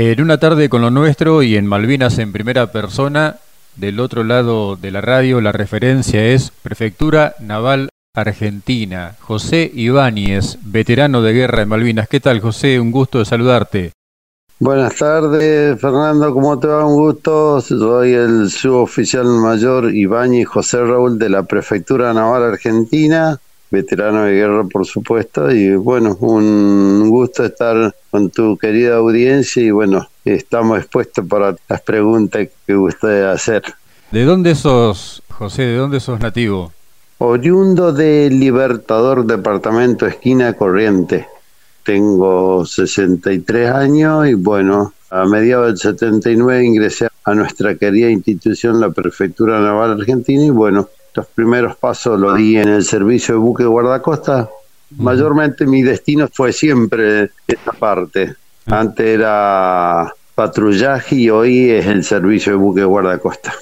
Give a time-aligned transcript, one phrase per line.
[0.00, 3.38] En una tarde con lo nuestro y en Malvinas en primera persona,
[3.74, 9.16] del otro lado de la radio la referencia es Prefectura Naval Argentina.
[9.18, 12.06] José Ibáñez, veterano de guerra en Malvinas.
[12.08, 12.78] ¿Qué tal, José?
[12.78, 13.92] Un gusto de saludarte.
[14.60, 16.86] Buenas tardes, Fernando, ¿cómo te va?
[16.86, 17.60] Un gusto.
[17.60, 23.40] Soy el suboficial mayor Ibáñez José Raúl de la Prefectura Naval Argentina,
[23.70, 29.70] veterano de guerra, por supuesto, y bueno, un gusto estar con tu querida audiencia y
[29.70, 33.62] bueno, estamos expuestos para las preguntas que usted hacer.
[34.10, 35.62] ¿De dónde sos, José?
[35.62, 36.72] ¿De dónde sos nativo?
[37.18, 41.26] Oriundo de Libertador, departamento esquina Corriente
[41.88, 48.90] tengo 63 años y bueno, a mediados del 79 ingresé a nuestra querida institución, la
[48.90, 53.64] Prefectura Naval Argentina, y bueno, los primeros pasos los di en el servicio de buque
[53.64, 54.48] guardacosta.
[54.96, 58.36] Mayormente mi destino fue siempre esta parte.
[58.66, 63.52] Antes era patrullaje y hoy es el servicio de buque guardacosta.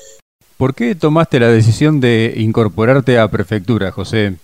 [0.58, 4.36] ¿Por qué tomaste la decisión de incorporarte a prefectura, José?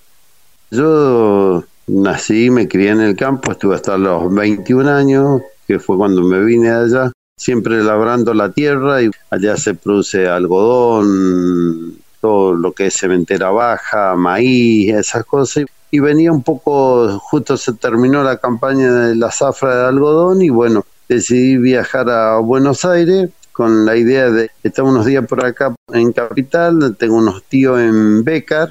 [0.70, 6.22] Yo Nací, me crié en el campo, estuve hasta los 21 años, que fue cuando
[6.22, 12.86] me vine allá, siempre labrando la tierra y allá se produce algodón, todo lo que
[12.86, 15.66] es cementera baja, maíz, esas cosas.
[15.90, 20.48] Y venía un poco, justo se terminó la campaña de la zafra de algodón y
[20.48, 25.74] bueno, decidí viajar a Buenos Aires con la idea de estar unos días por acá
[25.92, 28.70] en Capital, tengo unos tíos en Becar,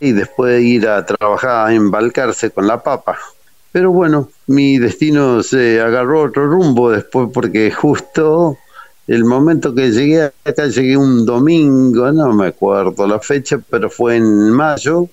[0.00, 3.18] y después ir a trabajar, a embalcarse con la papa.
[3.70, 8.58] Pero bueno, mi destino se agarró otro rumbo después porque justo
[9.06, 14.16] el momento que llegué acá, llegué un domingo, no me acuerdo la fecha, pero fue
[14.16, 15.08] en mayo.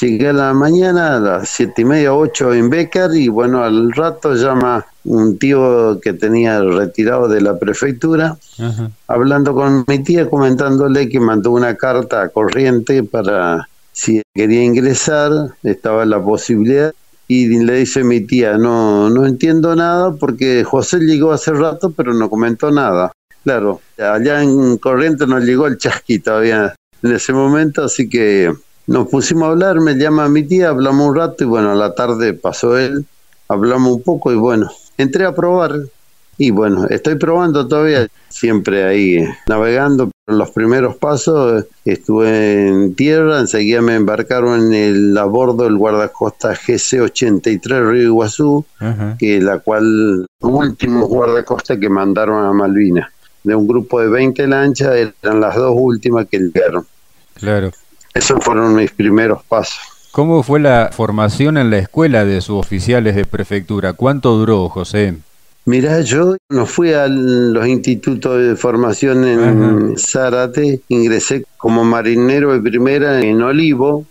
[0.00, 3.92] Llegué a la mañana a las siete y media, ocho en Becar y bueno, al
[3.92, 8.38] rato llama un tío que tenía retirado de la prefectura,
[9.06, 15.30] hablando con mi tía, comentándole que mandó una carta corriente para si quería ingresar,
[15.62, 16.92] estaba la posibilidad.
[17.28, 22.12] Y le dice mi tía, no, no entiendo nada porque José llegó hace rato, pero
[22.12, 23.12] no comentó nada.
[23.44, 28.52] Claro, allá en Corriente no llegó el chasqui todavía en ese momento, así que
[28.86, 31.94] nos pusimos a hablar, me llama mi tía, hablamos un rato y bueno, a la
[31.94, 33.06] tarde pasó él,
[33.48, 35.72] hablamos un poco y bueno, entré a probar
[36.38, 40.10] y bueno, estoy probando todavía, siempre ahí navegando.
[40.26, 46.54] Los primeros pasos estuve en tierra, enseguida me embarcaron en el a bordo del guardacosta
[46.54, 48.64] GC-83 Río Iguazú,
[49.18, 53.10] que la cual, último guardacosta que mandaron a Malvinas.
[53.44, 56.86] De un grupo de 20 lanchas, eran las dos últimas que llegaron.
[57.34, 57.70] Claro.
[58.14, 59.80] Esos fueron mis primeros pasos.
[60.12, 63.94] ¿Cómo fue la formación en la escuela de suboficiales de prefectura?
[63.94, 65.16] ¿Cuánto duró, José?
[65.64, 72.60] Mirá, yo no fui a los institutos de formación en Zárate, ingresé como marinero de
[72.60, 74.04] primera en Olivo,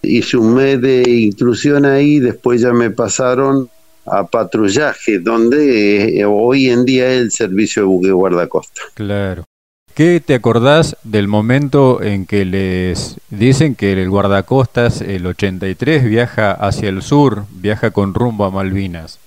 [0.00, 3.68] hice un mes de intrusión ahí, después ya me pasaron
[4.06, 8.82] a patrullaje, donde eh, hoy en día es el servicio de buque guardacosta.
[8.94, 9.44] Claro.
[9.94, 16.52] ¿Qué te acordás del momento en que les dicen que el guardacostas, el 83, viaja
[16.52, 19.18] hacia el sur, viaja con rumbo a Malvinas?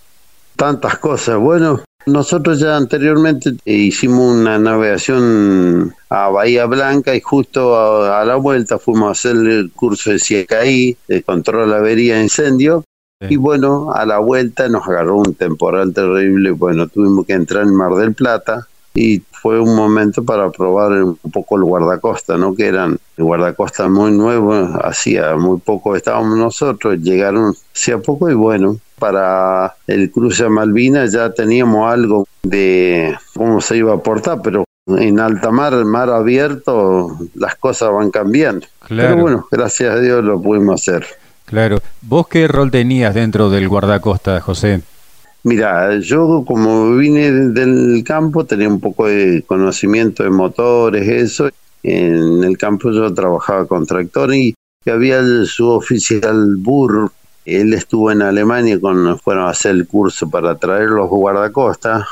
[0.55, 1.39] tantas cosas.
[1.39, 8.79] Bueno, nosotros ya anteriormente hicimos una navegación a Bahía Blanca y justo a, la vuelta
[8.79, 12.83] fuimos a hacer el curso de CIECAI, de control de avería e incendio.
[13.29, 16.51] Y bueno, a la vuelta nos agarró un temporal terrible.
[16.51, 21.17] Bueno, tuvimos que entrar en Mar del Plata y fue un momento para probar un
[21.31, 22.55] poco el guardacosta, ¿no?
[22.55, 24.53] Que eran el guardacosta muy nuevo,
[24.83, 31.11] hacía muy poco estábamos nosotros, llegaron hacía poco y bueno, para el cruce a Malvinas
[31.11, 37.17] ya teníamos algo de cómo se iba a portar, pero en alta mar, mar abierto,
[37.35, 38.67] las cosas van cambiando.
[38.87, 41.05] Pero bueno, gracias a Dios lo pudimos hacer.
[41.45, 41.79] Claro.
[42.01, 44.81] ¿Vos qué rol tenías dentro del guardacosta, José?
[45.43, 51.49] Mira, yo como vine del campo tenía un poco de conocimiento de motores, eso.
[51.83, 54.55] En el campo yo trabajaba con tractor y
[54.85, 57.11] había el suboficial Burr,
[57.45, 62.05] él estuvo en Alemania cuando fueron a hacer el curso para traer los guardacostas.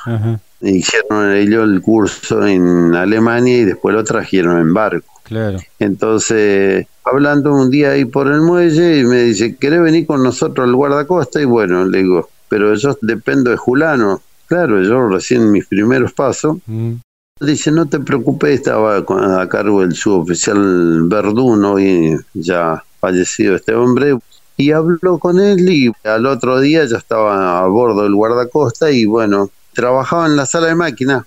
[0.59, 5.10] Hicieron ellos el curso en Alemania y después lo trajeron en barco.
[5.31, 5.59] Claro.
[5.79, 10.67] Entonces, hablando un día ahí por el muelle, y me dice, ¿querés venir con nosotros
[10.67, 11.41] al guardacosta?
[11.41, 14.21] Y bueno, le digo, pero yo dependo de Julano.
[14.47, 16.57] Claro, yo recién mis primeros pasos.
[16.65, 16.95] Mm.
[17.39, 24.17] Dice, no te preocupes, estaba a cargo del suboficial Verduno y ya fallecido este hombre
[24.57, 29.05] y habló con él y al otro día ya estaba a bordo del guardacosta y
[29.05, 31.25] bueno, trabajaba en la sala de máquina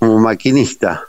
[0.00, 1.04] como maquinista.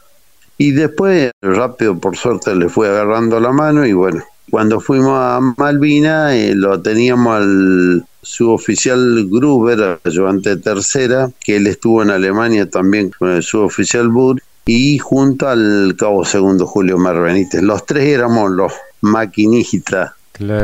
[0.57, 5.39] Y después, rápido, por suerte, le fui agarrando la mano y bueno, cuando fuimos a
[5.57, 13.11] Malvina eh, lo teníamos al suboficial Gruber, ayudante tercera, que él estuvo en Alemania también
[13.17, 17.61] con el suboficial Burr, y junto al cabo segundo Julio Mar Benítez.
[17.61, 20.11] Los tres éramos los maquinistas.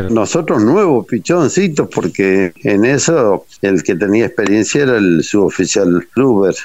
[0.10, 6.56] Nosotros nuevos pichoncitos, porque en eso el que tenía experiencia era el suboficial Gruber.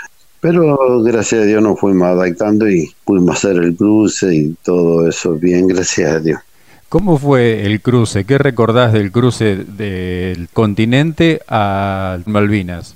[0.48, 5.32] Pero gracias a Dios nos fuimos adaptando y pudimos hacer el cruce y todo eso
[5.32, 6.38] bien, gracias a Dios.
[6.88, 8.24] ¿Cómo fue el cruce?
[8.24, 12.94] ¿Qué recordás del cruce del continente a Malvinas?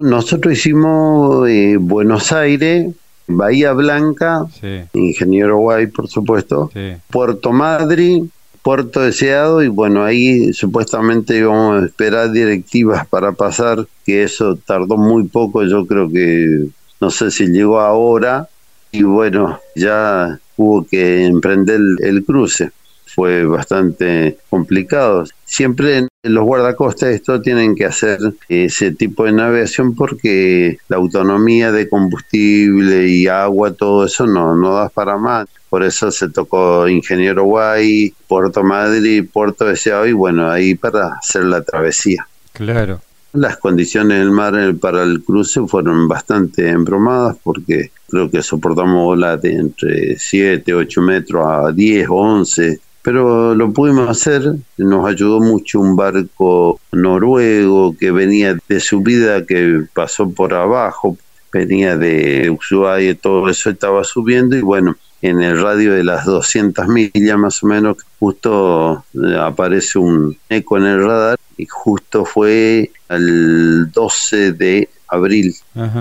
[0.00, 2.92] Nosotros hicimos eh, Buenos Aires,
[3.28, 4.46] Bahía Blanca,
[4.92, 6.68] Ingeniero Guay, por supuesto,
[7.10, 8.24] Puerto Madrid,
[8.60, 14.96] Puerto Deseado, y bueno, ahí supuestamente íbamos a esperar directivas para pasar, que eso tardó
[14.96, 16.66] muy poco, yo creo que
[17.00, 18.48] no sé si llegó ahora,
[18.90, 22.72] y bueno, ya hubo que emprender el cruce
[23.18, 25.24] fue bastante complicado.
[25.44, 28.18] Siempre los guardacostas esto tienen que hacer
[28.48, 34.74] ese tipo de navegación porque la autonomía de combustible y agua, todo eso no, no
[34.74, 35.48] da para más.
[35.68, 41.42] Por eso se tocó Ingeniero Guay, Puerto Madrid, Puerto Deseado y bueno, ahí para hacer
[41.42, 42.28] la travesía.
[42.52, 43.00] Claro.
[43.32, 49.40] Las condiciones del mar para el cruce fueron bastante embromadas porque creo que soportamos olas
[49.42, 54.56] de entre 7, 8 metros a 10 o 11 pero lo pudimos hacer.
[54.76, 61.16] Nos ayudó mucho un barco noruego que venía de subida, que pasó por abajo,
[61.50, 66.86] venía de Ushuaia, todo eso estaba subiendo y bueno, en el radio de las 200
[66.88, 72.90] millas más o menos, justo eh, aparece un eco en el radar y justo fue
[73.08, 75.54] el 12 de abril.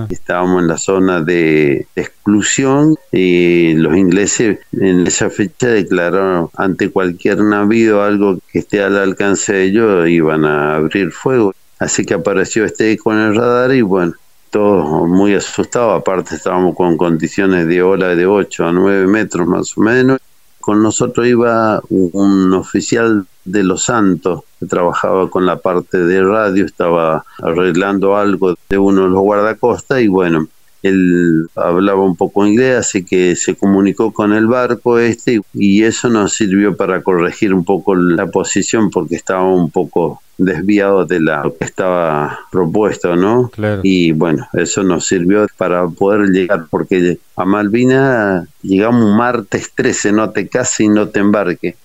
[0.10, 7.40] Estábamos en la zona de, exclusión y los ingleses en esa fecha declararon ante cualquier
[7.40, 11.54] navío algo que esté al alcance de ellos iban a abrir fuego.
[11.80, 14.14] Así que apareció este con el radar y bueno,
[14.50, 19.78] todos muy asustados, aparte estábamos con condiciones de ola de 8 a 9 metros más
[19.78, 20.20] o menos.
[20.60, 26.66] Con nosotros iba un oficial de Los Santos, que trabajaba con la parte de radio,
[26.66, 30.48] estaba arreglando algo de uno de los guardacostas y bueno,
[30.88, 36.10] él hablaba un poco inglés, así que se comunicó con el barco este y eso
[36.10, 41.56] nos sirvió para corregir un poco la posición porque estaba un poco desviado de lo
[41.58, 43.50] que estaba propuesto, ¿no?
[43.84, 50.30] Y bueno, eso nos sirvió para poder llegar, porque a Malvina llegamos martes 13, no
[50.30, 51.76] te cases y no te embarque,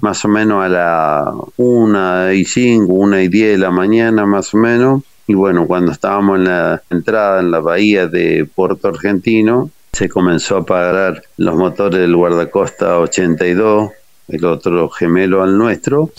[0.00, 4.54] más o menos a la una y cinco, una y diez de la mañana más
[4.54, 9.70] o menos, y bueno, cuando estábamos en la entrada en la bahía de Puerto Argentino,
[9.92, 13.90] se comenzó a parar los motores del guardacosta 82,
[14.28, 16.10] el otro gemelo al nuestro,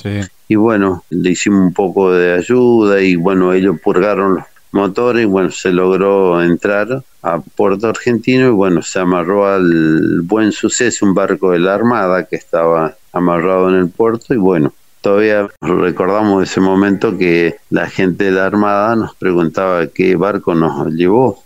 [0.47, 5.25] y bueno, le hicimos un poco de ayuda y bueno, ellos purgaron los motores y
[5.25, 11.15] bueno, se logró entrar a Puerto Argentino y bueno, se amarró al buen suceso un
[11.15, 16.59] barco de la Armada que estaba amarrado en el puerto y bueno, todavía recordamos ese
[16.61, 21.43] momento que la gente de la Armada nos preguntaba qué barco nos llevó.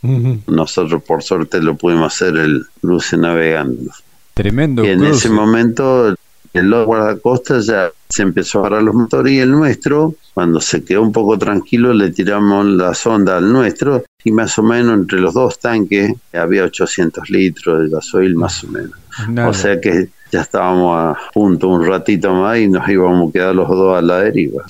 [0.47, 3.91] Nosotros por suerte lo pudimos hacer el cruce navegando.
[4.33, 4.83] Tremendo.
[4.83, 6.15] Y en ese momento
[6.53, 11.01] el guardacostas ya se empezó a parar los motores y el nuestro, cuando se quedó
[11.01, 15.33] un poco tranquilo, le tiramos la sonda al nuestro y más o menos entre los
[15.33, 18.95] dos tanques había 800 litros de gasoil más o menos.
[19.48, 23.56] O sea que ya estábamos a punto un ratito más y nos íbamos a quedar
[23.56, 24.63] los dos a la deriva.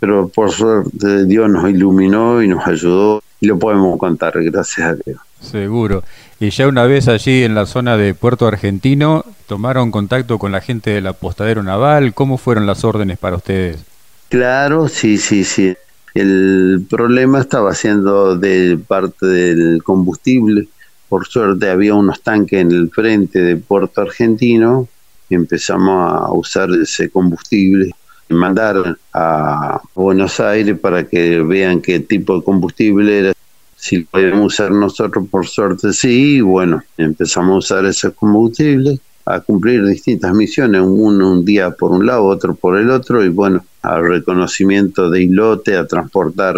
[0.00, 4.94] Pero por suerte Dios nos iluminó y nos ayudó y lo podemos contar, gracias a
[4.94, 5.20] Dios.
[5.40, 6.02] Seguro.
[6.38, 10.62] Y ya una vez allí en la zona de Puerto Argentino, ¿tomaron contacto con la
[10.62, 12.14] gente del apostadero naval?
[12.14, 13.84] ¿Cómo fueron las órdenes para ustedes?
[14.30, 15.76] Claro, sí, sí, sí.
[16.14, 20.68] El problema estaba siendo de parte del combustible.
[21.10, 24.86] Por suerte había unos tanques en el frente de Puerto Argentino
[25.28, 27.90] y empezamos a usar ese combustible
[28.28, 33.32] y mandar a Buenos Aires para que vean qué tipo de combustible era.
[33.74, 39.40] Si podemos usar nosotros, por suerte sí, y bueno, empezamos a usar ese combustible, a
[39.40, 43.64] cumplir distintas misiones, uno un día por un lado, otro por el otro, y bueno,
[43.82, 46.56] al reconocimiento de islote, a transportar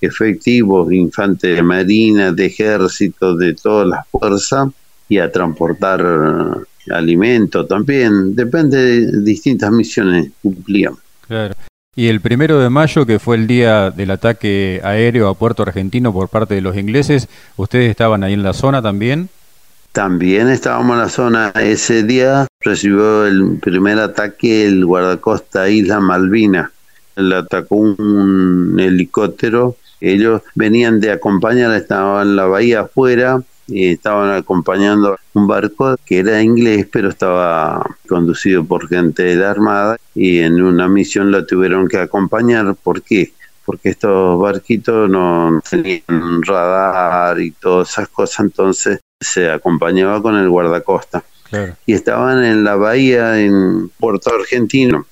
[0.00, 4.68] efectivos, infantes de marina, de ejército, de todas las fuerzas,
[5.08, 11.00] y a transportar alimentos también, depende de distintas misiones cumplíamos.
[11.26, 11.54] Claro.
[11.96, 16.12] Y el primero de mayo, que fue el día del ataque aéreo a Puerto Argentino
[16.12, 19.28] por parte de los ingleses, ¿ustedes estaban ahí en la zona también?
[19.92, 21.52] También estábamos en la zona.
[21.56, 26.70] Ese día recibió el primer ataque el guardacosta Isla Malvina.
[27.16, 29.76] Le atacó un helicóptero.
[30.00, 36.18] Ellos venían de acompañar, estaban en la bahía afuera y estaban acompañando un barco que
[36.18, 41.46] era inglés pero estaba conducido por gente de la Armada y en una misión la
[41.46, 42.74] tuvieron que acompañar.
[42.74, 43.32] ¿Por qué?
[43.64, 50.48] Porque estos barquitos no tenían radar y todas esas cosas, entonces se acompañaba con el
[50.48, 51.22] guardacosta.
[51.86, 55.06] Y estaban en la bahía en Puerto Argentino.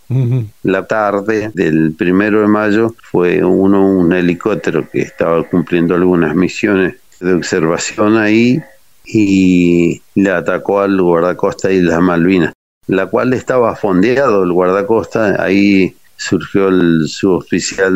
[0.63, 6.97] La tarde del primero de mayo fue uno un helicóptero que estaba cumpliendo algunas misiones
[7.21, 8.63] de observación ahí
[9.05, 12.53] y le atacó al guardacosta de Islas Malvinas,
[12.87, 17.93] la cual estaba fondeado el guardacosta, ahí surgió el suboficial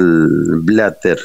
[0.62, 1.18] Blatter,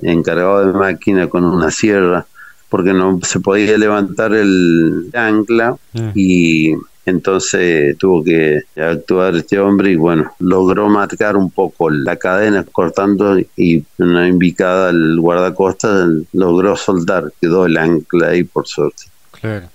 [0.00, 2.26] encargado de máquina con una sierra,
[2.74, 6.10] porque no se podía levantar el ancla mm.
[6.16, 6.74] y
[7.06, 13.38] entonces tuvo que actuar este hombre y bueno, logró marcar un poco la cadena cortando
[13.56, 19.04] y una invicada al guardacosta logró soltar, quedó el ancla ahí por suerte.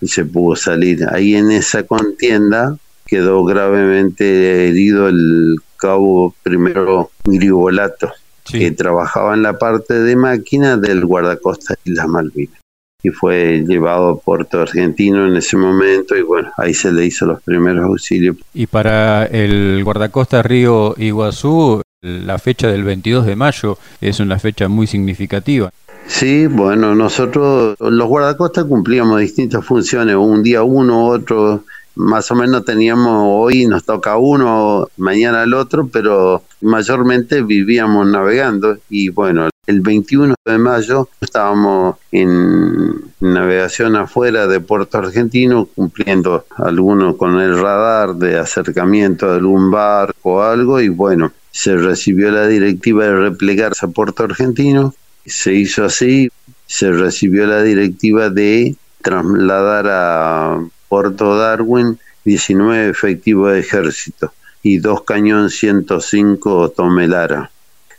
[0.02, 1.08] Y se pudo salir.
[1.10, 8.12] Ahí en esa contienda quedó gravemente herido el cabo primero Gribolato,
[8.44, 12.59] que trabajaba en la parte de máquina del guardacosta y las Malvinas
[13.02, 17.26] y fue llevado a Puerto Argentino en ese momento y bueno, ahí se le hizo
[17.26, 18.36] los primeros auxilios.
[18.54, 24.68] Y para el guardacosta Río Iguazú, la fecha del 22 de mayo es una fecha
[24.68, 25.72] muy significativa.
[26.08, 31.66] Sí, bueno, nosotros los guardacostas cumplíamos distintas funciones, un día uno, otro,
[32.00, 38.78] más o menos teníamos hoy nos toca uno, mañana el otro, pero mayormente vivíamos navegando.
[38.90, 47.18] Y bueno, el 21 de mayo estábamos en navegación afuera de Puerto Argentino cumpliendo alguno
[47.18, 50.80] con el radar de acercamiento de algún barco o algo.
[50.80, 54.94] Y bueno, se recibió la directiva de replegarse a Puerto Argentino,
[55.26, 56.32] se hizo así,
[56.66, 65.04] se recibió la directiva de trasladar a Puerto Darwin 19 efectivos de ejército y dos
[65.04, 67.50] cañón 105 Tomelara.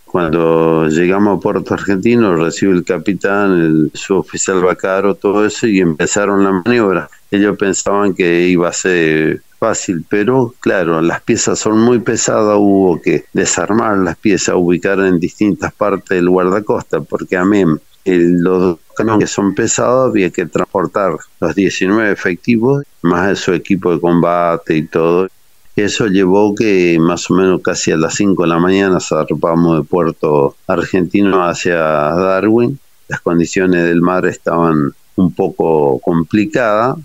[0.04, 6.42] Cuando llegamos a Puerto Argentino, recibe el capitán, el suboficial Bacaro, todo eso, y empezaron
[6.42, 7.08] la maniobra.
[7.30, 13.00] Ellos pensaban que iba a ser fácil, pero claro, las piezas son muy pesadas, hubo
[13.00, 17.62] que desarmar las piezas, ubicar en distintas partes del guardacosta, porque a mí
[18.04, 18.78] los
[19.18, 24.86] que son pesados había que transportar los 19 efectivos, más su equipo de combate y
[24.86, 25.28] todo.
[25.76, 29.84] Eso llevó que más o menos casi a las 5 de la mañana zarpamos de
[29.84, 32.78] Puerto Argentino hacia Darwin.
[33.08, 36.96] Las condiciones del mar estaban un poco complicadas.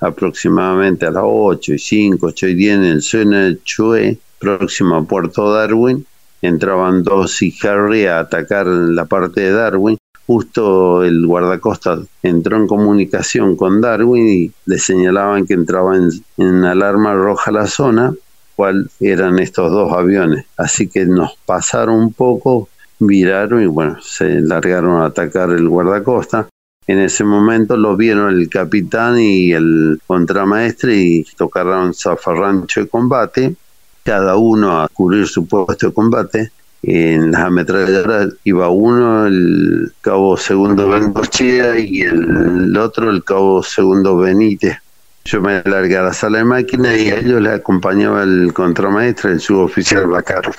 [0.00, 5.04] Aproximadamente a las 8 y 5, 8 y 10 en el Suena Chue, próximo a
[5.04, 6.06] Puerto Darwin,
[6.42, 12.66] entraban dos y Harry a atacar la parte de Darwin justo el guardacosta entró en
[12.66, 18.14] comunicación con Darwin y le señalaban que entraba en, alarma roja la zona,
[18.56, 20.46] cuál eran estos dos aviones.
[20.56, 26.48] Así que nos pasaron un poco, viraron y bueno, se largaron a atacar el guardacosta.
[26.86, 33.56] En ese momento lo vieron el capitán y el contramaestre y tocaron zafarrancho de combate,
[34.02, 36.50] cada uno a cubrir su puesto de combate
[36.86, 44.18] en las ametralladoras iba uno, el cabo segundo Bengochea y el, otro, el cabo segundo
[44.18, 44.78] Benítez.
[45.24, 49.32] Yo me largué a la sala de máquina y a ellos les acompañaba el contramaestre,
[49.32, 50.52] el suboficial Bacaro.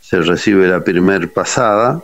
[0.00, 2.02] Se recibe la primer pasada.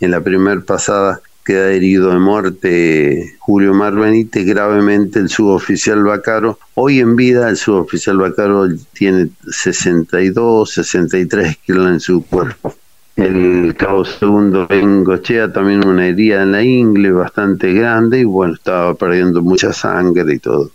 [0.00, 6.58] En la primer pasada queda herido de muerte Julio Mar Benítez, gravemente el suboficial Bacaro.
[6.74, 12.74] Hoy en vida el suboficial Bacaro tiene 62, 63 kilos en su cuerpo
[13.16, 18.94] el cabo segundo Bengochea también una herida en la ingle bastante grande y bueno, estaba
[18.94, 20.70] perdiendo mucha sangre y todo.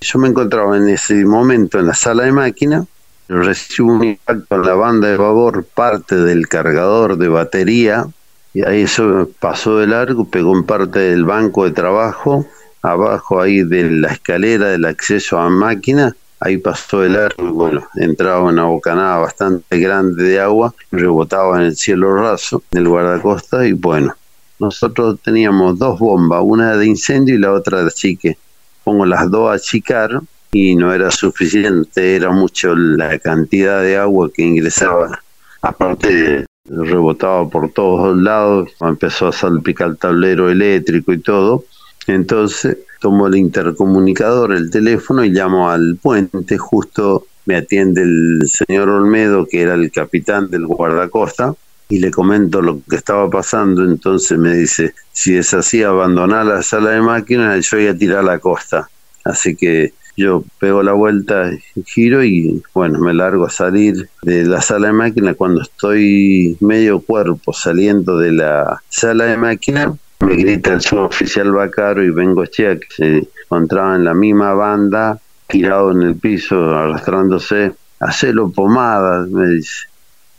[0.00, 2.86] Yo me encontraba en ese momento en la sala de máquina,
[3.28, 8.06] recibo un impacto en la banda de babor, parte del cargador de batería,
[8.52, 12.46] y ahí eso pasó de largo, pegó en parte del banco de trabajo,
[12.82, 16.14] abajo ahí de la escalera del acceso a máquina,
[16.44, 21.68] ahí pasó el arco y bueno, entraba una bocanada bastante grande de agua, rebotaba en
[21.68, 24.14] el cielo raso del guardacosta y bueno,
[24.58, 28.36] nosotros teníamos dos bombas, una de incendio y la otra de chique.
[28.84, 30.20] Pongo las dos a achicar
[30.52, 35.22] y no era suficiente, era mucho la cantidad de agua que ingresaba,
[35.62, 41.64] aparte rebotaba por todos lados, empezó a salpicar el tablero eléctrico y todo.
[42.06, 46.58] Entonces tomo el intercomunicador, el teléfono y llamo al puente.
[46.58, 51.54] Justo me atiende el señor Olmedo, que era el capitán del guardacosta,
[51.88, 53.84] y le comento lo que estaba pasando.
[53.84, 58.18] Entonces me dice, si es así, abandonar la sala de máquinas, yo voy a tirar
[58.18, 58.88] a la costa.
[59.24, 61.50] Así que yo pego la vuelta,
[61.86, 65.34] giro y bueno, me largo a salir de la sala de máquina.
[65.34, 72.02] Cuando estoy medio cuerpo saliendo de la sala de máquina, me grita el suboficial Bacaro
[72.02, 77.72] y vengo que se encontraba en la misma banda, tirado en el piso, arrastrándose.
[78.00, 79.86] Hacelo pomada, me dice.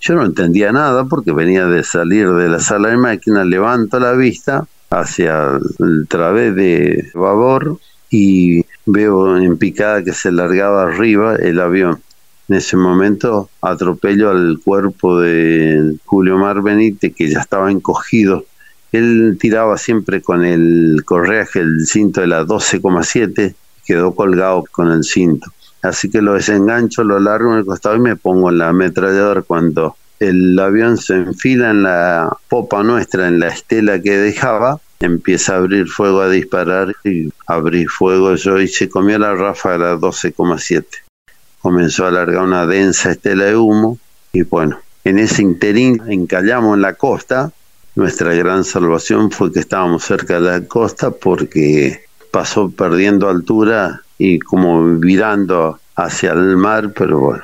[0.02, 4.12] Yo no entendía nada porque venía de salir de la sala de máquina, levanto la
[4.12, 7.80] vista hacia el través de babor
[8.10, 12.02] y veo en picada que se largaba arriba el avión.
[12.48, 18.46] En ese momento atropello al cuerpo de Julio Mar Benítez, que ya estaba encogido.
[18.98, 25.04] Él tiraba siempre con el correaje, el cinto de la 12,7, quedó colgado con el
[25.04, 25.52] cinto.
[25.82, 29.44] Así que lo desengancho, lo largo en el costado y me pongo en la ametralladora
[29.44, 35.54] cuando el avión se enfila en la popa nuestra, en la estela que dejaba, empieza
[35.54, 39.98] a abrir fuego, a disparar y abrí fuego yo y se comió la ráfaga a
[39.98, 40.86] 12,7.
[41.60, 44.00] Comenzó a alargar una densa estela de humo
[44.34, 47.52] y bueno, en ese interín encallamos en la costa.
[47.96, 54.40] Nuestra gran salvación fue que estábamos cerca de la costa porque pasó perdiendo altura y
[54.40, 57.44] como virando hacia el mar, pero bueno,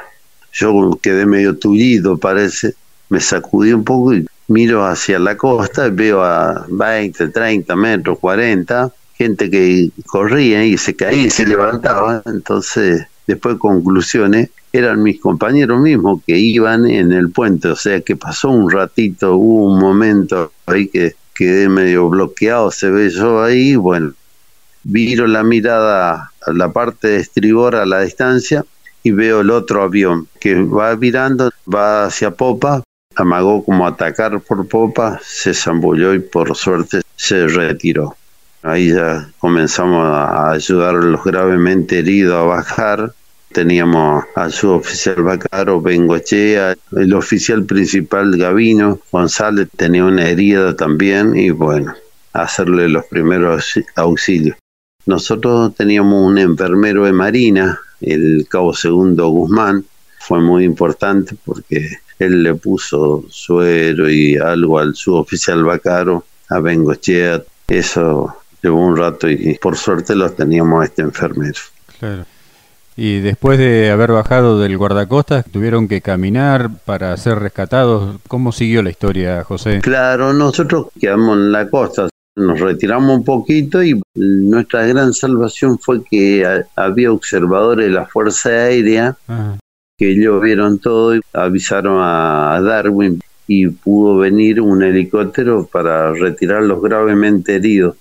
[0.52, 2.74] yo quedé medio tullido, parece,
[3.08, 8.92] me sacudí un poco y miro hacia la costa, veo a 20, 30 metros, 40,
[9.16, 12.22] gente que corría y se caía y se levantaba.
[12.26, 18.16] Entonces, después conclusiones, eran mis compañeros mismos que iban en el puente, o sea que
[18.16, 23.76] pasó un ratito, hubo un momento ahí que quedé medio bloqueado, se ve yo ahí,
[23.76, 24.14] bueno,
[24.84, 28.66] viro la mirada a la parte de estribor a la distancia
[29.04, 32.84] y veo el otro avión que va virando, va hacia popa,
[33.16, 38.16] amagó como atacar por popa, se zambulló y por suerte se retiró.
[38.64, 43.14] Ahí ya comenzamos a ayudar a los gravemente heridos a bajar.
[43.54, 51.50] Teníamos al suboficial Bacaro, Bengochea, el oficial principal Gavino, González tenía una herida también y
[51.50, 51.94] bueno,
[52.32, 54.56] hacerle los primeros auxilios.
[55.06, 59.84] Nosotros teníamos un enfermero de Marina, el cabo segundo Guzmán,
[60.20, 67.44] fue muy importante porque él le puso suero y algo al suboficial Bacaro, a Bengochea,
[67.68, 68.34] eso
[68.64, 71.60] llevó un rato y por suerte los teníamos a este enfermero.
[72.00, 72.26] Claro.
[73.04, 78.20] Y después de haber bajado del guardacostas, tuvieron que caminar para ser rescatados.
[78.28, 79.80] ¿Cómo siguió la historia, José?
[79.82, 86.04] Claro, nosotros quedamos en la costa, nos retiramos un poquito y nuestra gran salvación fue
[86.04, 89.18] que había observadores de la Fuerza Aérea
[89.98, 96.62] que ellos vieron todo y avisaron a Darwin y pudo venir un helicóptero para retirar
[96.62, 97.96] los gravemente heridos.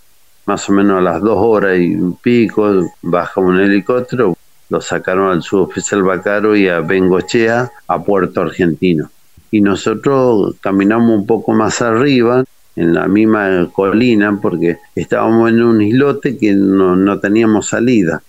[0.45, 4.37] Más o menos a las dos horas y pico baja un helicóptero,
[4.71, 9.11] lo sacaron al suboficial Bacaro y a Bengochea a Puerto Argentino.
[9.51, 12.45] Y nosotros caminamos un poco más arriba,
[12.77, 18.23] en la misma colina porque estábamos en un islote que no, teníamos salida.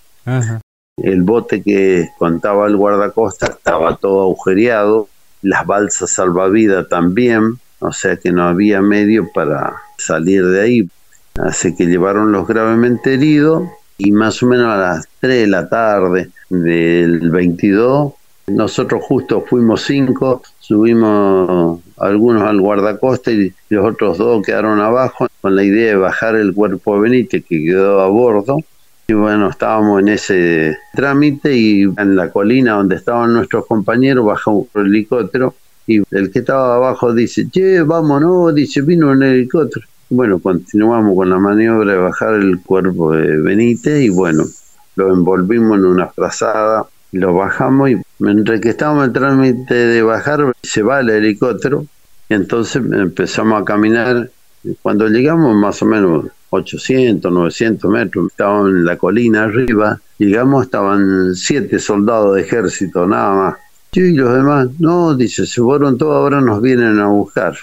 [0.96, 5.08] El bote que contaba el guardacosta estaba todo agujereado,
[5.42, 10.90] las balsas salvavidas también, o sea que no había medio para salir de ahí.
[11.40, 13.62] Así que llevaron los gravemente heridos
[14.04, 18.12] y más o menos a las 3 de la tarde del 22
[18.48, 25.54] nosotros justo fuimos cinco, subimos algunos al guardacosta y los otros dos quedaron abajo con
[25.54, 28.58] la idea de bajar el cuerpo de Benítez que quedó a bordo.
[29.06, 34.66] Y bueno, estábamos en ese trámite y en la colina donde estaban nuestros compañeros bajó
[34.72, 35.54] un helicóptero
[35.86, 39.86] y el que estaba abajo dice, che, vámonos, dice, vino un helicóptero.
[40.14, 44.44] Bueno, continuamos con la maniobra de bajar el cuerpo de Benítez y bueno,
[44.96, 50.52] lo envolvimos en una frazada lo bajamos y mientras que estábamos en trámite de bajar,
[50.62, 51.86] se va el helicóptero
[52.28, 54.30] y entonces empezamos a caminar.
[54.82, 61.34] Cuando llegamos más o menos 800, 900 metros, estábamos en la colina arriba, llegamos, estaban
[61.34, 63.56] siete soldados de ejército, nada más.
[63.92, 67.54] y los demás, no, dice, se fueron todos, ahora nos vienen a buscar.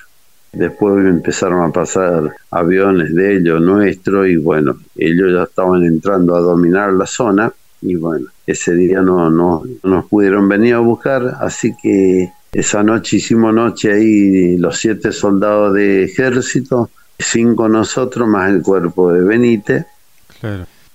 [0.52, 6.40] Después empezaron a pasar aviones de ellos, nuestros, y bueno, ellos ya estaban entrando a
[6.40, 11.74] dominar la zona y bueno, ese día no, no, nos pudieron venir a buscar, así
[11.82, 18.64] que Esa noche hicimos noche ahí los siete soldados de ejército, cinco nosotros más el
[18.64, 19.86] cuerpo de Benítez.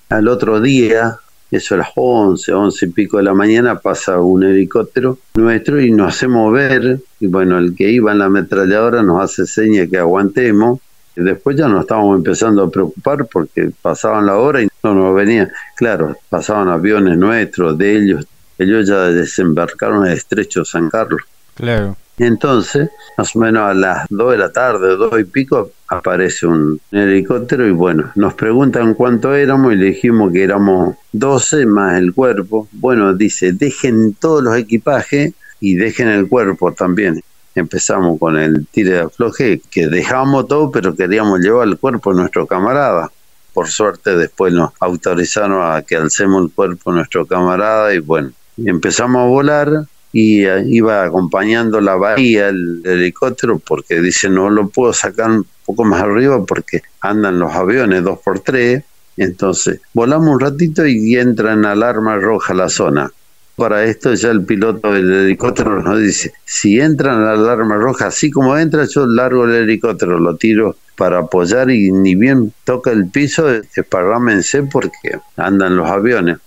[0.08, 1.16] Al otro día,
[1.56, 5.90] eso a las once, once y pico de la mañana, pasa un helicóptero nuestro y
[5.90, 7.00] nos hacemos ver.
[7.20, 10.80] Y bueno, el que iba en la ametralladora nos hace seña que aguantemos.
[11.16, 15.14] Y después ya nos estábamos empezando a preocupar porque pasaban la hora y no nos
[15.14, 15.50] venían.
[15.76, 18.26] Claro, pasaban aviones nuestros, de ellos.
[18.58, 21.22] Ellos ya desembarcaron el estrecho San Carlos.
[21.54, 21.96] Claro.
[22.18, 26.80] Entonces, más o menos a las dos de la tarde, dos y pico, aparece un
[26.92, 32.14] helicóptero y bueno, nos preguntan cuánto éramos y le dijimos que éramos 12 más el
[32.14, 32.68] cuerpo.
[32.72, 37.20] Bueno, dice, dejen todos los equipajes y dejen el cuerpo también.
[37.56, 42.14] Empezamos con el tire de afloje, que dejamos todo, pero queríamos llevar el cuerpo a
[42.14, 43.10] nuestro camarada.
[43.52, 48.32] Por suerte después nos autorizaron a que alcemos el cuerpo a nuestro camarada y bueno,
[48.56, 54.68] empezamos a volar y eh, iba acompañando la bahía el, helicóptero porque dice no lo
[54.68, 58.84] puedo sacar un poco más arriba porque andan los aviones dos por tres
[59.16, 63.10] entonces volamos un ratito y entra en alarma roja la zona.
[63.56, 68.06] Para esto ya el piloto del helicóptero nos dice si entra en la alarma roja
[68.06, 72.90] así como entra yo largo el helicóptero lo tiro para apoyar y ni bien toca
[72.92, 76.38] el piso esparrámense porque andan los aviones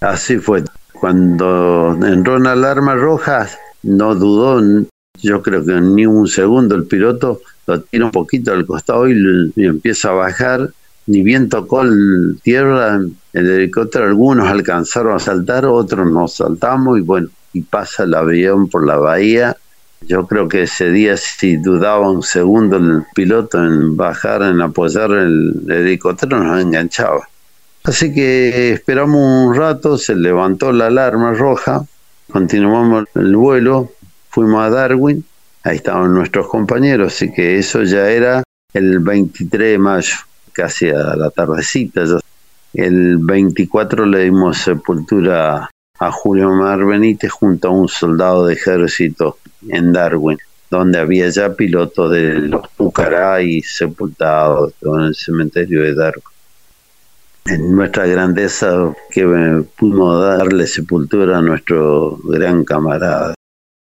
[0.00, 0.64] así fue
[1.02, 3.48] cuando entró en alarma roja,
[3.82, 4.62] no dudó,
[5.20, 9.52] yo creo que ni un segundo el piloto lo tira un poquito al costado y,
[9.56, 10.70] empieza a bajar.
[11.08, 13.00] Ni bien tocó el tierra,
[13.32, 18.68] el helicóptero, algunos alcanzaron a saltar, otros no saltamos y bueno, y pasa el avión
[18.68, 19.56] por la bahía.
[20.02, 25.10] Yo creo que ese día si dudaba un segundo el piloto en bajar, en apoyar
[25.10, 27.26] el helicóptero, nos enganchaba.
[27.84, 31.84] Así que esperamos un rato, se levantó la alarma roja,
[32.30, 33.90] continuamos el vuelo,
[34.28, 35.24] fuimos a Darwin,
[35.64, 40.14] ahí estaban nuestros compañeros, así que eso ya era el 23 de mayo,
[40.52, 42.04] casi a la tardecita.
[42.72, 45.68] El 24 le dimos sepultura
[45.98, 50.38] a Julio Mar Benítez junto a un soldado de ejército en Darwin,
[50.70, 56.32] donde había ya pilotos de los Pucará y sepultados en el cementerio de Darwin
[57.44, 63.34] en nuestra grandeza que pudimos darle sepultura a nuestro gran camarada.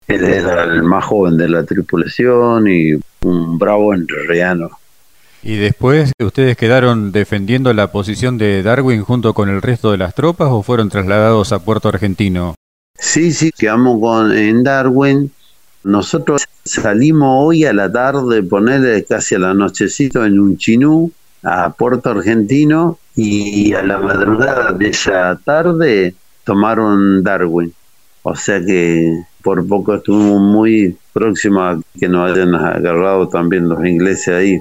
[0.06, 4.70] Él era el más joven de la tripulación y un bravo entrerriano.
[5.42, 10.14] ¿Y después ustedes quedaron defendiendo la posición de Darwin junto con el resto de las
[10.14, 12.54] tropas o fueron trasladados a Puerto Argentino?
[12.98, 15.30] Sí, sí, quedamos con, en Darwin.
[15.84, 21.70] Nosotros salimos hoy a la tarde, ponerle casi a la nochecito en un chinú a
[21.70, 27.72] Puerto Argentino y a la madrugada de esa tarde tomaron Darwin.
[28.22, 33.84] O sea que por poco estuvo muy próximo a que nos hayan agarrado también los
[33.84, 34.60] ingleses ahí.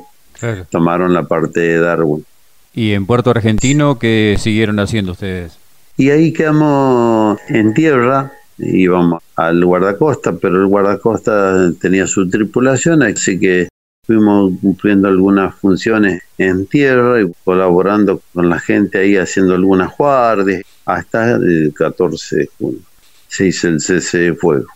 [0.69, 2.25] Tomaron la parte de Darwin.
[2.73, 5.57] ¿Y en Puerto Argentino qué siguieron haciendo ustedes?
[5.97, 13.39] Y ahí quedamos en tierra, íbamos al guardacosta, pero el guardacosta tenía su tripulación, así
[13.39, 13.67] que
[14.07, 20.63] fuimos cumpliendo algunas funciones en tierra y colaborando con la gente ahí haciendo algunas guardias
[20.85, 22.79] hasta el 14 de junio.
[23.27, 24.67] Se hizo el cese de fuego.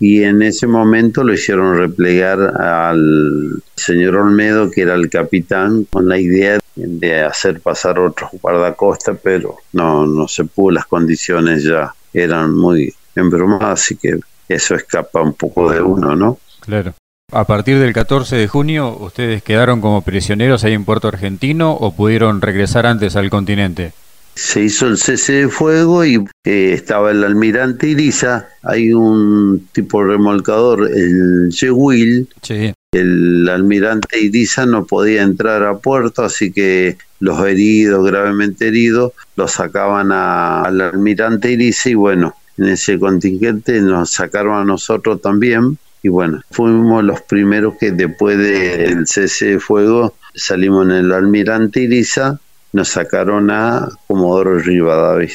[0.00, 6.08] Y en ese momento lo hicieron replegar al señor Olmedo, que era el capitán, con
[6.08, 11.94] la idea de hacer pasar otros guardacostas, pero no, no se pudo, las condiciones ya
[12.12, 16.38] eran muy embrumadas, así que eso escapa un poco de uno, ¿no?
[16.60, 16.94] Claro.
[17.34, 21.92] A partir del 14 de junio, ¿ustedes quedaron como prisioneros ahí en Puerto Argentino o
[21.92, 23.92] pudieron regresar antes al continente?
[24.36, 28.50] Se hizo el cese de fuego y eh, estaba el almirante Iriza.
[28.62, 32.28] Hay un tipo remolcador, el Yehuil.
[32.40, 32.72] Sí.
[32.92, 39.50] El almirante Iriza no podía entrar a puerto, así que los heridos, gravemente heridos, los
[39.50, 46.10] sacaban al almirante Iriza y bueno, en ese contingente nos sacaron a nosotros también y
[46.10, 52.38] bueno, fuimos los primeros que después del cese de fuego salimos en el almirante Iriza,
[52.74, 55.32] nos sacaron a Comodoro Rivadavia.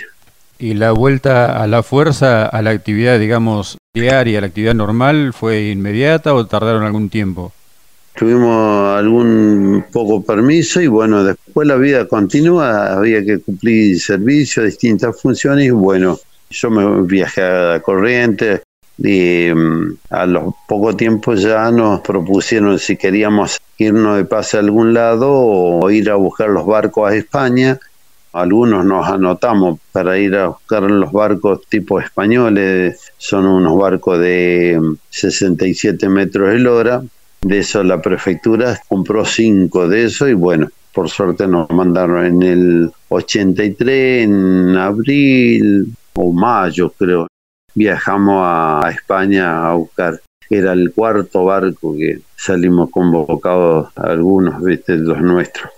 [0.60, 5.34] ¿Y la vuelta a la fuerza, a la actividad, digamos, diaria, a la actividad normal,
[5.34, 7.52] fue inmediata o tardaron algún tiempo?
[8.16, 15.20] Tuvimos algún poco permiso y bueno, después la vida continúa, había que cumplir servicios, distintas
[15.20, 16.20] funciones y bueno,
[16.52, 18.62] yo me viajé a Corrientes,
[19.02, 24.60] y mm, a los poco tiempo ya nos propusieron si queríamos irnos de pase a
[24.60, 27.80] algún lado o ir a buscar los barcos a España.
[28.32, 34.80] Algunos nos anotamos para ir a buscar los barcos tipo españoles, son unos barcos de
[35.10, 37.02] 67 metros de hora,
[37.42, 42.44] de eso la prefectura compró cinco de eso y bueno, por suerte nos mandaron en
[42.44, 47.28] el 83, en abril o mayo creo,
[47.80, 50.20] viajamos a España a buscar.
[50.50, 55.72] Era el cuarto barco que salimos convocados, algunos, viste, los nuestros.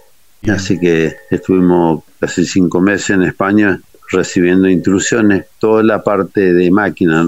[0.47, 3.79] Así que estuvimos casi cinco meses en España
[4.11, 7.23] recibiendo instrucciones, toda la parte de máquina.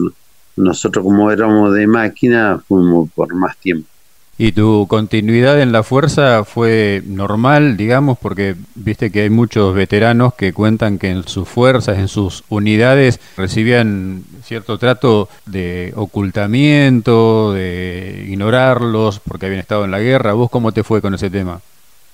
[0.55, 3.87] Nosotros como éramos de máquina fuimos por más tiempo.
[4.35, 10.33] ¿Y tu continuidad en la fuerza fue normal, digamos, porque viste que hay muchos veteranos
[10.33, 18.25] que cuentan que en sus fuerzas, en sus unidades, recibían cierto trato de ocultamiento, de
[18.27, 20.33] ignorarlos porque habían estado en la guerra?
[20.33, 21.61] ¿Vos cómo te fue con ese tema?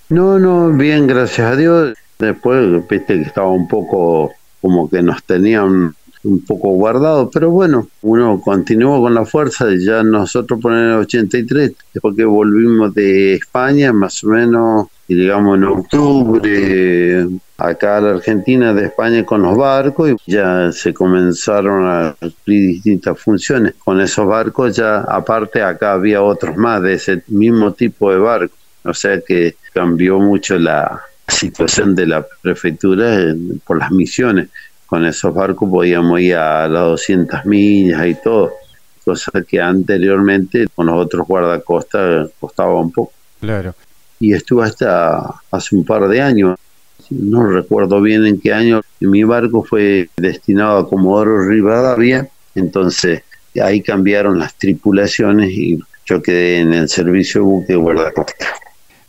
[0.10, 1.94] No, no, bien, gracias a Dios.
[2.18, 7.88] Después, viste que estaba un poco como que nos tenían un poco guardado, pero bueno,
[8.02, 13.94] uno continuó con la fuerza, ya nosotros por el 83, después que volvimos de España,
[13.94, 17.28] más o menos, y digamos en octubre,
[17.58, 22.74] acá a la Argentina de España con los barcos, y ya se comenzaron a cumplir
[22.74, 23.76] distintas funciones.
[23.84, 28.58] Con esos barcos ya, aparte acá había otros más de ese mismo tipo de barcos,
[28.84, 34.50] o sea que cambió mucho la situación de la prefectura por las misiones
[34.90, 38.54] con esos barcos podíamos ir a las 200 millas y todo,
[39.06, 43.14] cosa que anteriormente con los otros guardacostas costaba un poco.
[43.40, 43.76] Claro.
[44.20, 46.58] Y estuve hasta hace un par de años,
[47.12, 53.24] no recuerdo bien en qué año, mi barco fue destinado a Comodoro Rivadavia, entonces
[53.62, 58.48] ahí cambiaron las tripulaciones y yo quedé en el servicio buque guardacosta.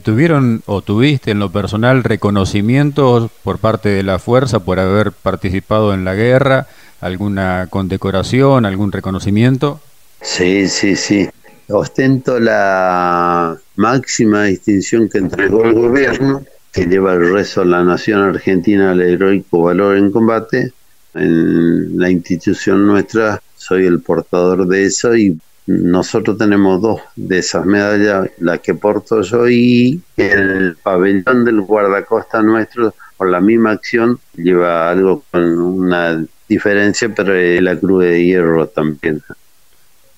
[0.02, 5.92] ¿Tuvieron o tuviste en lo personal reconocimientos por parte de la fuerza por haber participado
[5.94, 6.66] en la guerra?
[7.00, 9.80] ¿Alguna condecoración, algún reconocimiento?
[10.20, 11.28] Sí, sí, sí.
[11.68, 18.22] Ostento la máxima distinción que entregó el gobierno, que lleva el rezo a la nación
[18.22, 20.72] argentina al heroico valor en combate.
[21.14, 25.38] En la institución nuestra soy el portador de eso y
[25.70, 32.42] nosotros tenemos dos de esas medallas, la que porto yo y el pabellón del guardacosta
[32.42, 38.66] nuestro, por la misma acción, lleva algo con una diferencia, pero la cruz de hierro
[38.66, 39.22] también.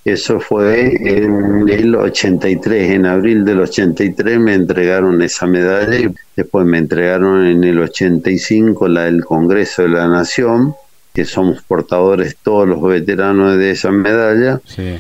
[0.05, 6.67] Eso fue en el 83, en abril del 83 me entregaron esa medalla y después
[6.67, 10.75] me entregaron en el 85 la del Congreso de la Nación,
[11.15, 14.61] que somos portadores todos los veteranos de esa medalla.
[14.65, 14.99] Sí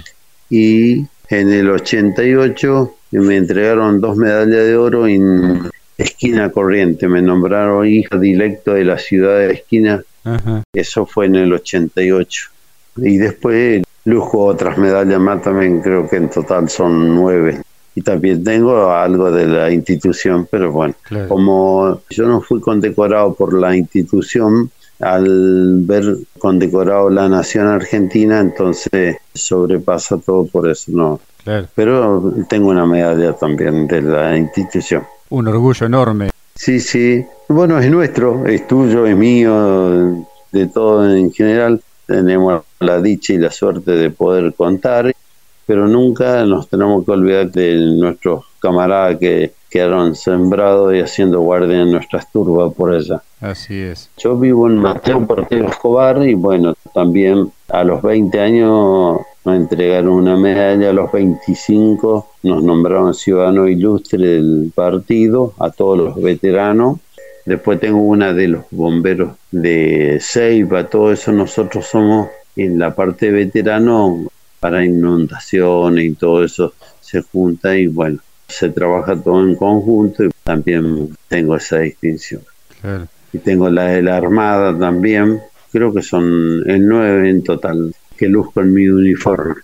[0.53, 5.63] y en el 88 me entregaron dos medallas de oro en
[5.97, 10.03] Esquina Corriente, me nombraron hijo directo de la ciudad de Esquina,
[10.75, 12.51] eso fue en el 88.
[12.99, 17.63] Y después lujo otras medallas más también, creo que en total son nueve.
[17.95, 20.95] Y también tengo algo de la institución, pero bueno,
[21.29, 24.71] como yo no fui condecorado por la institución,
[25.03, 31.21] al ver condecorado la nación argentina, entonces sobrepasa todo por eso, ¿no?
[31.75, 35.03] Pero tengo una medalla también de la institución.
[35.31, 36.31] Un orgullo enorme.
[36.55, 37.25] Sí, sí.
[37.49, 41.83] Bueno, es nuestro, es tuyo, es mío, de todo en general.
[42.07, 45.13] Tenemos la dicha y la suerte de poder contar,
[45.67, 51.81] pero nunca nos tenemos que olvidar de nuestros camaradas que quedaron sembrados y haciendo guardia
[51.81, 53.23] en nuestras turbas por allá.
[53.41, 54.11] Así es.
[54.19, 60.13] Yo vivo en Mateo Portero Escobar y bueno, también a los 20 años nos entregaron
[60.13, 66.99] una medalla, a los 25 nos nombraron ciudadano ilustre del partido, a todos los veteranos.
[67.47, 73.27] Después tengo una de los bomberos de Ceiba, todo eso nosotros somos en la parte
[73.27, 74.27] de veterano
[74.61, 78.21] para inundaciones y todo eso se junta y bueno,
[78.53, 82.43] se trabaja todo en conjunto y también tengo esa distinción.
[83.33, 88.29] Y tengo la de la Armada también, creo que son el nueve en total que
[88.29, 89.55] luzco en mi uniforme.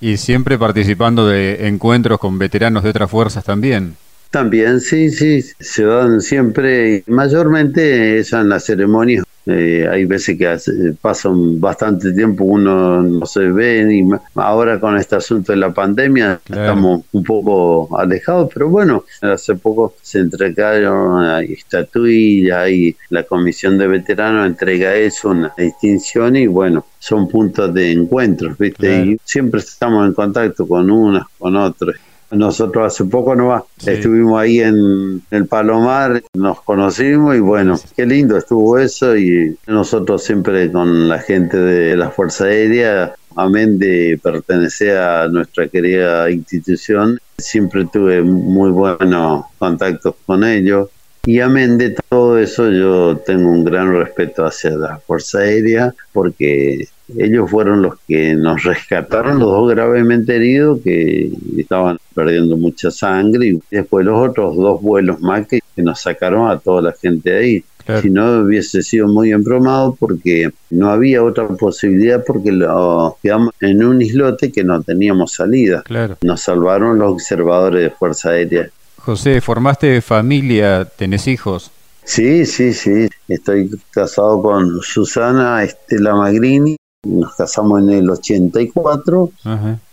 [0.00, 3.94] Y siempre participando de encuentros con veteranos de otras fuerzas también.
[4.30, 10.46] También, sí, sí, se dan siempre, mayormente eso en las ceremonias eh, hay veces que
[10.46, 15.72] hace, pasan bastante tiempo, uno no se ve, y ahora con este asunto de la
[15.72, 23.78] pandemia estamos un poco alejados, pero bueno, hace poco se entregaron estatuillas y la Comisión
[23.78, 29.04] de Veteranos entrega eso, una distinción, y bueno, son puntos de encuentro, ¿viste?
[29.04, 31.96] Y siempre estamos en contacto con unas, con otros.
[32.32, 38.38] Nosotros hace poco nomás estuvimos ahí en el Palomar, nos conocimos y bueno, qué lindo
[38.38, 44.96] estuvo eso y nosotros siempre con la gente de la Fuerza Aérea, amén de pertenecer
[44.96, 50.88] a nuestra querida institución, siempre tuve muy buenos contactos con ellos.
[51.24, 56.88] Y amén de todo eso, yo tengo un gran respeto hacia la Fuerza Aérea porque
[57.18, 63.48] ellos fueron los que nos rescataron, los dos gravemente heridos que estaban perdiendo mucha sangre
[63.48, 67.64] y después los otros dos vuelos más que, nos sacaron a toda la gente ahí.
[68.00, 73.82] Si no hubiese sido muy embromado porque no había otra posibilidad porque lo quedamos en
[73.82, 75.82] un islote que no teníamos salida.
[76.22, 78.68] Nos salvaron los observadores de Fuerza Aérea.
[78.98, 80.84] José, ¿formaste familia?
[80.84, 81.72] ¿Tenés hijos?
[82.04, 83.08] Sí, sí, sí.
[83.26, 89.30] Estoy casado con Susana Estela Magrini nos casamos en el 84,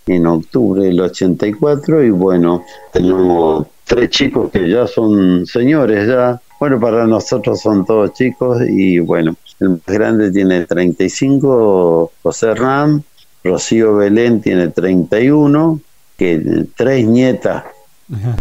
[0.05, 6.39] en octubre del 84, y bueno, tenemos tres chicos que ya son señores ya.
[6.59, 13.01] Bueno, para nosotros son todos chicos y bueno, el más grande tiene 35, José Ram,
[13.43, 15.79] Rocío Belén tiene 31,
[16.17, 17.63] que tres nietas.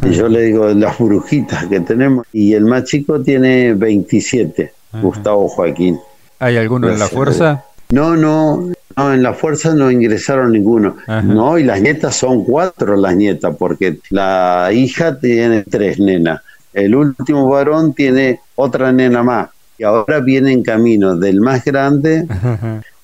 [0.02, 2.26] Y yo le digo las brujitas que tenemos.
[2.32, 6.00] Y el más chico tiene 27, Gustavo Joaquín.
[6.38, 7.64] ¿Hay alguno en la fuerza?
[7.90, 10.96] No, no, no, en la fuerza no ingresaron ninguno.
[11.24, 16.42] No, y las nietas son cuatro las nietas, porque la hija tiene tres nenas.
[16.72, 19.48] El último varón tiene otra nena más.
[19.78, 22.26] Y ahora viene en camino del más grande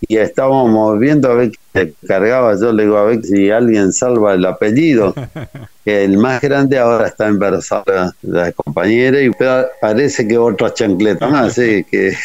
[0.01, 2.59] y estábamos viendo a ver qué cargaba.
[2.61, 5.15] Yo le digo a ver si alguien salva el apellido.
[5.85, 9.31] El más grande ahora está embarazada la compañera y
[9.83, 11.85] parece que otra chancleta más, ¿sí?
[11.85, 12.17] que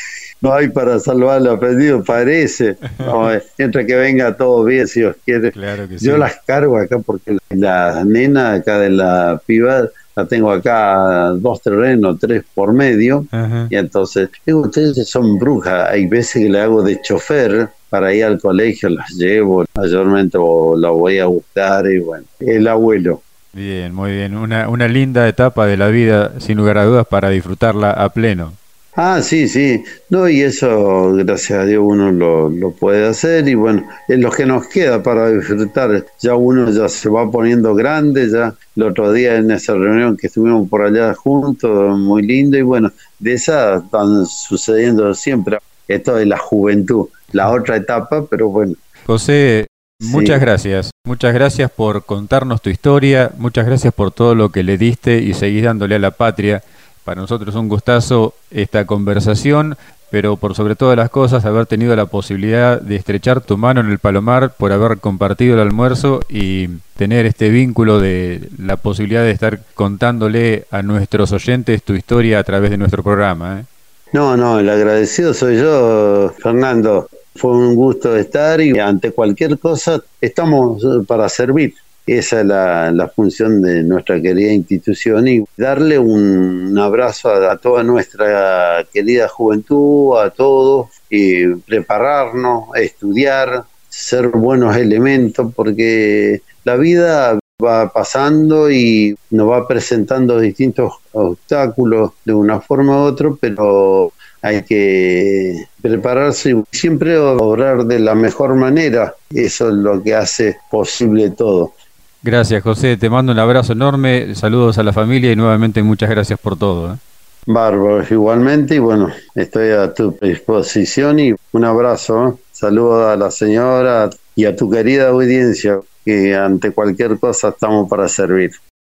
[0.42, 2.78] no hay para salvar el apellido, parece.
[3.58, 5.52] mientras que venga todo bien, si os quiere.
[6.00, 11.62] Yo las cargo acá porque la nena acá de la piba la tengo acá dos
[11.62, 13.26] terrenos, tres por medio.
[13.70, 15.90] Y entonces, digo, ustedes son brujas.
[15.90, 20.78] Hay veces que le hago de chofer para ir al colegio, las llevo, mayormente o
[20.78, 23.24] la voy a buscar y bueno, el abuelo.
[23.52, 24.38] Bien, muy bien.
[24.38, 28.54] Una, una linda etapa de la vida, sin lugar a dudas, para disfrutarla a pleno.
[29.02, 29.82] Ah, sí, sí.
[30.10, 34.46] No, y eso, gracias a Dios, uno lo, puede hacer y bueno, es lo que
[34.46, 36.06] nos queda para disfrutar.
[36.20, 40.28] Ya uno ya se va poniendo grande, ya el otro día en esa reunión que
[40.28, 45.60] estuvimos por allá juntos, muy lindo y bueno, de esa están sucediendo siempre.
[45.88, 48.74] Esto de la juventud, la otra etapa, pero bueno.
[49.06, 49.68] José,
[50.02, 54.78] Muchas gracias, muchas gracias por contarnos tu historia, muchas gracias por todo lo que le
[54.78, 56.64] diste y seguís dándole a la patria.
[57.10, 59.76] Para nosotros un gustazo esta conversación,
[60.12, 63.90] pero por sobre todas las cosas haber tenido la posibilidad de estrechar tu mano en
[63.90, 66.68] el palomar, por haber compartido el almuerzo y
[66.98, 72.44] tener este vínculo de la posibilidad de estar contándole a nuestros oyentes tu historia a
[72.44, 73.62] través de nuestro programa.
[73.62, 73.66] ¿eh?
[74.14, 77.10] No, no, el agradecido soy yo, Fernando.
[77.36, 81.74] Fue un gusto estar y ante cualquier cosa estamos para servir.
[82.12, 88.84] Esa es la, función de nuestra querida institución y darle un, abrazo a, toda nuestra
[88.92, 98.72] querida juventud, a todos, y prepararnos, estudiar, ser buenos elementos, porque la vida va pasando
[98.72, 106.52] y nos va presentando distintos obstáculos de una forma u otra, pero hay que prepararse
[106.52, 109.14] y siempre obrar de la mejor manera.
[109.30, 111.74] Eso es lo que hace posible todo.
[112.22, 112.98] Gracias, José.
[112.98, 114.36] Te mando un abrazo enorme.
[114.36, 116.94] Saludos a la familia y nuevamente muchas gracias por todo.
[116.94, 116.98] ¿eh?
[117.46, 118.76] Bárbaro, igualmente.
[118.76, 122.40] Y bueno, estoy a tu disposición y un abrazo.
[122.52, 128.08] Saludos a la señora y a tu querida audiencia, que ante cualquier cosa estamos para
[128.08, 128.52] servir.